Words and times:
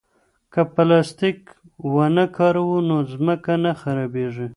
که 0.53 0.61
پلاستیک 0.73 1.39
ونه 1.95 2.25
کاروو 2.37 2.77
نو 2.87 2.97
ځمکه 3.11 3.53
نه 3.63 3.71
خرابېږي. 3.81 4.47